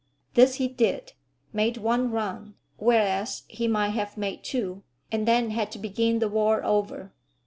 This 0.33 0.55
he 0.55 0.67
did; 0.67 1.13
made 1.53 1.77
one 1.77 2.09
run, 2.09 2.55
whereas 2.79 3.43
he 3.47 3.67
might 3.67 3.89
have 3.89 4.17
made 4.17 4.43
two, 4.43 4.81
and 5.11 5.27
then 5.27 5.51
had 5.51 5.71
to 5.73 5.77
begin 5.77 6.17
the 6.17 6.27
war 6.27 6.63
over. 6.65 7.13